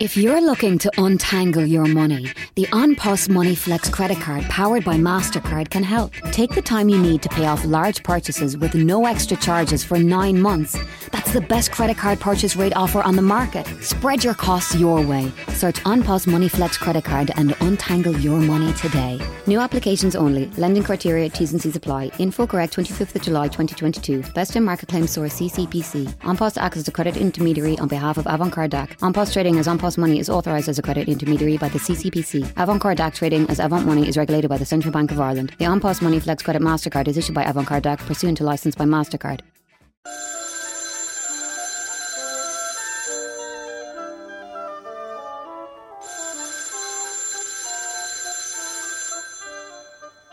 [0.00, 4.94] If you're looking to untangle your money, the OnPos Money Flex credit card powered by
[4.94, 6.12] MasterCard can help.
[6.30, 9.98] Take the time you need to pay off large purchases with no extra charges for
[9.98, 10.78] nine months.
[11.10, 13.66] That's the best credit card purchase rate offer on the market.
[13.82, 15.32] Spread your costs your way.
[15.48, 19.20] Search OnPos Money Flex credit card and untangle your money today.
[19.46, 20.46] New applications only.
[20.56, 22.10] Lending criteria, T's and C's apply.
[22.18, 24.22] Info correct 25th of July 2022.
[24.32, 26.06] Best in market claim source CCPC.
[26.20, 28.96] OnPos acts as a credit intermediary on behalf of Avantcard DAC.
[28.98, 32.44] OnPos trading as OnPos Money is authorised as a credit intermediary by the CCPC.
[32.54, 35.52] Avantcard DAC trading as Avant Money is regulated by the Central Bank of Ireland.
[35.58, 38.84] The OnPos Money Flex Credit MasterCard is issued by Avantcard DAC pursuant to licence by
[38.84, 39.40] MasterCard.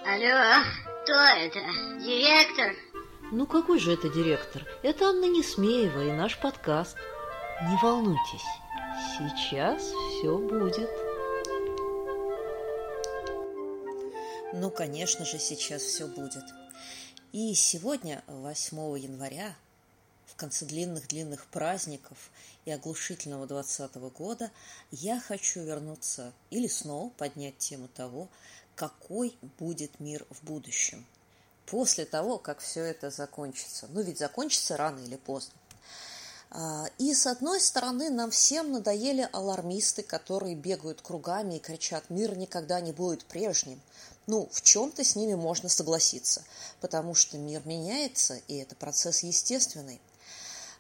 [0.07, 0.63] Алло,
[1.01, 1.59] кто это?
[1.99, 2.75] Директор?
[3.31, 4.63] Ну какой же это директор?
[4.83, 6.95] Это Анна Несмеева и наш подкаст.
[7.63, 8.45] Не волнуйтесь,
[9.17, 10.91] сейчас все будет.
[14.53, 16.43] Ну, конечно же, сейчас все будет.
[17.31, 19.55] И сегодня, 8 января,
[20.27, 22.29] в конце длинных-длинных праздников
[22.65, 24.51] и оглушительного 20 года,
[24.91, 28.29] я хочу вернуться или снова поднять тему того,
[28.75, 31.05] какой будет мир в будущем.
[31.65, 33.87] После того, как все это закончится.
[33.89, 35.53] Ну, ведь закончится рано или поздно.
[36.51, 42.37] А, и с одной стороны, нам всем надоели алармисты, которые бегают кругами и кричат «мир
[42.37, 43.81] никогда не будет прежним».
[44.27, 46.43] Ну, в чем-то с ними можно согласиться,
[46.81, 50.01] потому что мир меняется, и это процесс естественный.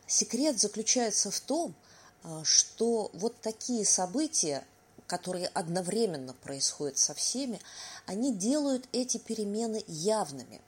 [0.07, 1.75] Секрет заключается в том,
[2.23, 4.65] а, что вот такие события,
[5.07, 7.59] которые одновременно происходят со всеми,
[8.05, 10.61] они делают эти перемены явными.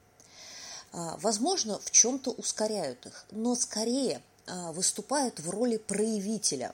[0.94, 6.74] А, возможно, в чем-то ускоряют их, но скорее а, выступают в роли проявителя,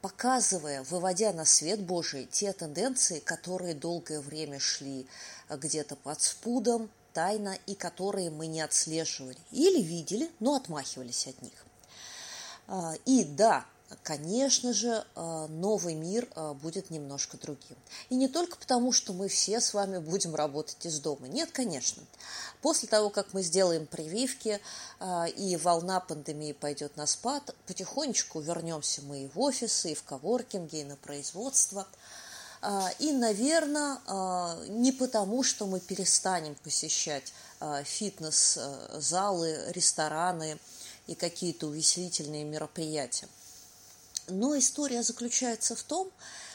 [0.00, 5.06] показывая, выводя на свет Божий те тенденции, которые долгое время шли
[5.48, 11.42] а, где-то под спудом, тайно, и которые мы не отслеживали или видели, но отмахивались от
[11.42, 11.66] них.
[13.04, 13.66] И да,
[14.10, 17.76] конечно же, э, новый мир э, будет немножко другим.
[18.08, 21.28] И не только потому, что мы все с вами будем работать из дома.
[21.28, 22.02] Нет, конечно.
[22.60, 24.60] После того, как мы сделаем прививки
[24.98, 30.02] э, и волна пандемии пойдет на спад, потихонечку вернемся мы и в офисы, и в
[30.02, 31.86] коворкинги, и на производство.
[32.98, 33.96] И, наверное,
[34.68, 37.32] не потому, что мы перестанем посещать
[37.84, 40.58] фитнес-залы, рестораны
[41.06, 43.28] и какие-то увеселительные мероприятия.
[44.30, 46.10] Но история заключается в том,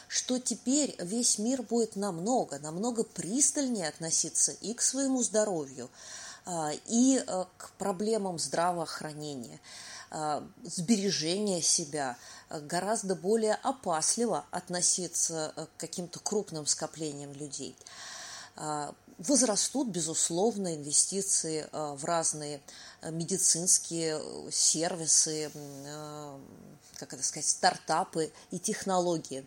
[0.08, 5.90] что теперь весь мир будет намного, намного пристальнее относиться и к своему здоровью,
[6.44, 9.60] а, и э, к проблемам здравоохранения,
[10.10, 12.16] а, сбережения себя,
[12.50, 17.76] гораздо более опасливо относиться э, к каким-то крупным скоплениям людей.
[19.18, 22.60] Возрастут, безусловно, инвестиции в разные
[23.02, 24.20] медицинские
[24.52, 25.50] сервисы,
[26.96, 29.46] как это сказать, стартапы и технологии.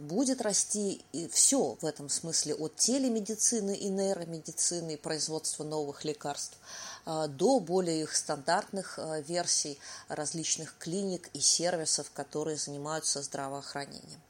[0.00, 6.56] Будет расти все в этом смысле от телемедицины и нейромедицины и производства новых лекарств
[7.04, 9.78] до более их стандартных версий
[10.08, 14.22] различных клиник и сервисов, которые занимаются здравоохранением.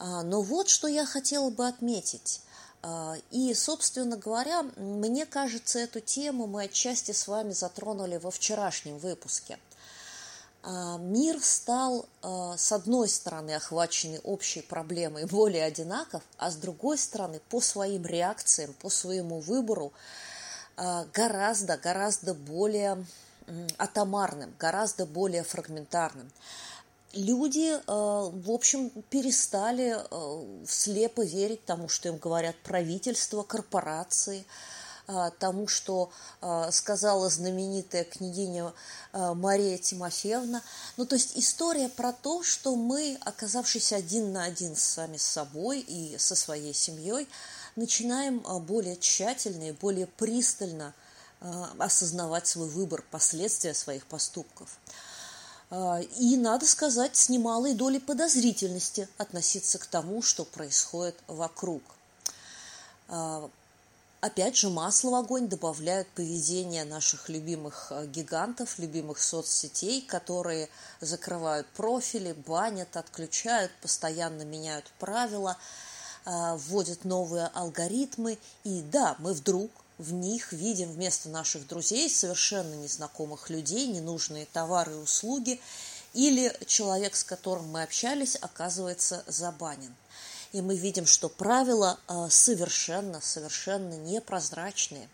[0.00, 2.40] Но вот что я хотела бы отметить.
[3.30, 9.58] И, собственно говоря, мне кажется, эту тему мы отчасти с вами затронули во вчерашнем выпуске–
[10.64, 16.98] а, мир стал, а, с одной стороны, охваченный общей проблемой более одинаков, а с другой
[16.98, 19.92] стороны, по своим реакциям, по своему выбору,
[20.76, 23.04] а, гораздо, гораздо более
[23.76, 26.30] атомарным, гораздо более фрагментарным.
[27.12, 29.96] Люди, в общем, перестали
[30.66, 34.44] слепо верить тому, что им говорят правительство, корпорации–
[35.08, 36.10] а, тому, что
[36.70, 38.72] сказала знаменитая княгиня
[39.12, 40.62] Мария Тимофеевна.
[40.96, 45.80] Ну, то есть история про то, что мы, оказавшись один на один сами с собой
[45.80, 47.28] и со своей семьей,
[47.74, 50.94] начинаем более тщательно и более пристально
[51.78, 54.78] осознавать свой выбор, последствия своих поступков.
[56.18, 61.82] И, надо сказать, с немалой долей подозрительности относиться к тому, что происходит вокруг.
[64.20, 70.68] Опять же, масло в огонь добавляют поведение наших любимых э, гигантов, любимых соцсетей, которые
[71.00, 75.56] закрывают профили, банят, отключают, постоянно меняют правила,
[76.24, 78.38] вводят новые алгоритмы.
[78.62, 84.92] И да, мы вдруг в них видим вместо наших друзей совершенно незнакомых людей, ненужные товары
[84.92, 85.60] и услуги.
[86.14, 89.94] или человек, с которым мы общались, оказывается забанен.
[90.52, 95.08] И мы видим, что правила а, совершенно, совершенно непрозрачные.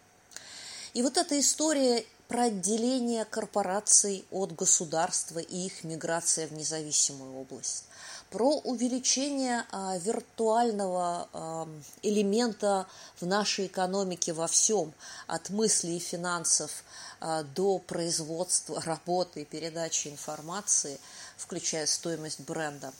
[0.94, 7.84] И вот эта история про отделение корпораций от государства и их миграция в независимую область,
[8.28, 11.68] про увеличение а, виртуального а,
[12.02, 12.86] элемента
[13.18, 14.92] в нашей экономике во всем,
[15.26, 16.84] от мыслей и финансов
[17.18, 21.00] а, до производства, работы и передачи информации,
[21.38, 22.92] включая стоимость бренда,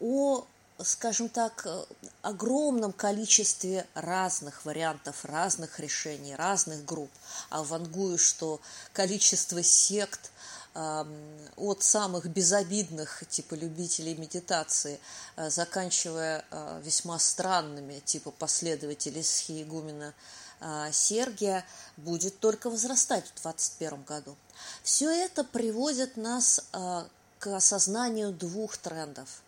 [0.00, 0.44] о
[0.82, 1.66] скажем так,
[2.22, 7.10] огромном количестве разных вариантов, разных решений, разных групп.
[7.50, 8.60] А вангую, что
[8.92, 10.30] количество сект
[10.74, 15.00] от самых безобидных, типа любителей медитации,
[15.34, 20.12] а, заканчивая а, весьма странными, типа последователей схиегумена
[20.90, 21.66] Сергия,
[21.98, 24.36] будет только возрастать в 2021 году.
[24.82, 26.62] Все это приводит нас
[27.38, 29.42] к осознанию двух трендов–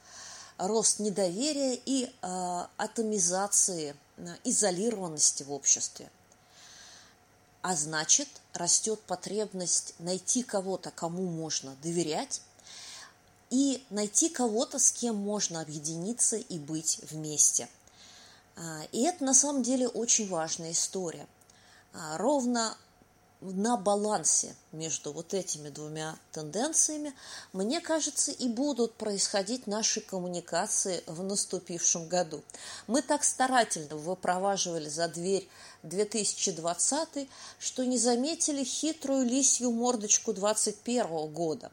[0.58, 6.10] рост недоверия и э, атомизации, э, изолированности в обществе.
[7.62, 12.42] А значит, растет потребность найти кого-то, кому можно доверять,
[13.50, 17.68] и найти кого-то, с кем можно объединиться и быть вместе.
[18.56, 21.26] А, и это на самом деле очень важная история.
[21.94, 22.76] А, ровно
[23.40, 27.14] на балансе между вот этими двумя тенденциями,
[27.52, 32.42] мне кажется, и будут происходить наши коммуникации в наступившем году.
[32.86, 35.48] Мы так старательно выпроваживали за дверь
[35.84, 37.28] 2020,
[37.60, 41.70] что не заметили хитрую лисью мордочку 2021 года,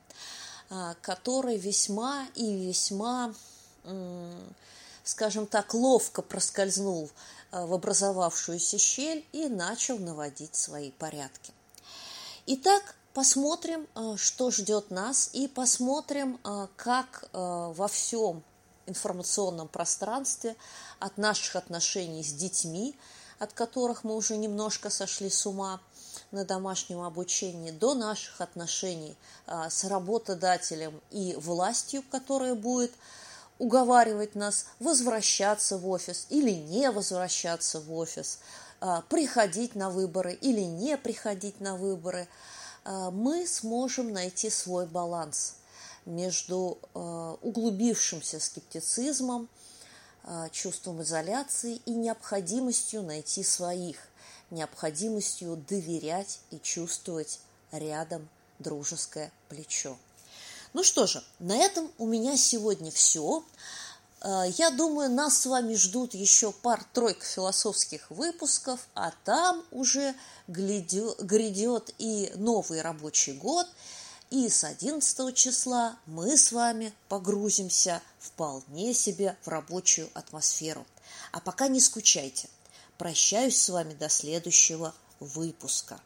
[0.70, 3.34] а, который весьма и весьма,
[5.04, 7.10] скажем так, ловко проскользнул
[7.64, 11.54] в образовавшуюся щель и начал наводить свои порядки.
[12.48, 18.44] Итак, посмотрим, э, что ждет нас, и посмотрим, э, как э, во всем
[18.86, 20.56] информационном пространстве
[21.00, 22.96] от наших отношений с детьми,
[23.40, 25.82] от которых мы уже немножко сошли с ума
[26.32, 29.16] на домашнем обучении, до наших отношений
[29.48, 32.92] с работодателем и властью, которая будет
[33.58, 38.40] уговаривать нас возвращаться в офис или не возвращаться в офис,
[38.82, 42.28] а, приходить на выборы или не приходить на выборы,
[42.84, 45.56] а, мы сможем найти свой баланс
[46.06, 49.50] между а, углубившимся скептицизмом,
[50.52, 54.08] чувством изоляции и необходимостью найти своих,
[54.50, 57.40] необходимостью доверять и чувствовать
[57.72, 58.28] рядом
[58.58, 59.96] дружеское плечо.
[60.76, 63.46] Ну что же, на этом у меня сегодня все.
[64.20, 70.14] Э, я думаю, нас с вами ждут еще пар-тройка философских выпусков, а там уже
[70.50, 73.70] грядет и новый рабочий год,
[74.30, 80.86] и с 11 числа мы с вами погрузимся вполне себе в рабочую атмосферу.
[81.32, 82.50] А пока не скучайте.
[82.98, 86.02] Прощаюсь с вами до следующего выпуска.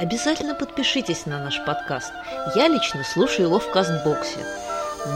[0.00, 2.10] Обязательно подпишитесь на наш подкаст.
[2.54, 4.38] Я лично слушаю его в Кастбоксе.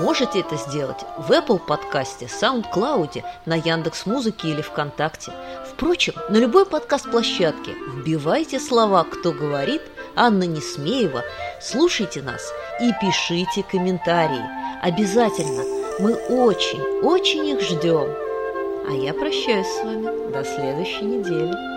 [0.02, 5.32] Можете это сделать в Apple подкасте, SoundCloud, на Яндекс Музыке или ВКонтакте.
[5.70, 9.80] Впрочем, на любой подкаст-площадке вбивайте слова «Кто говорит»,
[10.16, 11.22] Анна Несмеева,
[11.62, 14.44] слушайте нас и пишите комментарии.
[14.82, 15.64] Обязательно,
[15.98, 18.14] мы очень, очень их ждем.
[18.86, 21.73] А я прощаюсь с вами до следующей недели.